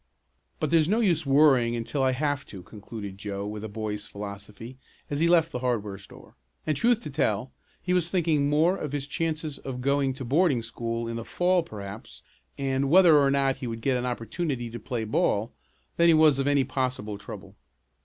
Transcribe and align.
"But 0.59 0.71
there's 0.71 0.89
no 0.89 0.99
use 0.99 1.27
worrying 1.27 1.75
until 1.75 2.01
I 2.01 2.11
have 2.13 2.43
to," 2.47 2.63
concluded 2.63 3.19
Joe 3.19 3.45
with 3.45 3.63
a 3.63 3.69
boy's 3.69 4.07
philosophy 4.07 4.79
as 5.11 5.19
he 5.19 5.27
left 5.27 5.51
the 5.51 5.59
hardware 5.59 5.99
store, 5.99 6.35
and 6.65 6.75
truth 6.75 7.01
to 7.01 7.11
tell, 7.11 7.51
he 7.83 7.93
was 7.93 8.09
thinking 8.09 8.49
more 8.49 8.75
of 8.75 8.93
his 8.93 9.05
chances 9.05 9.59
of 9.59 9.79
going 9.79 10.13
to 10.13 10.25
boarding 10.25 10.63
school 10.63 11.07
in 11.07 11.17
the 11.17 11.23
fall 11.23 11.61
perhaps, 11.61 12.23
and 12.57 12.89
whether 12.89 13.19
or 13.19 13.29
not 13.29 13.57
he 13.57 13.67
would 13.67 13.81
get 13.81 13.95
an 13.95 14.07
opportunity 14.07 14.71
to 14.71 14.79
play 14.79 15.03
ball, 15.03 15.53
than 15.97 16.07
he 16.07 16.15
was 16.15 16.39
of 16.39 16.47
any 16.47 16.63
possible 16.63 17.19
trouble. 17.19 17.55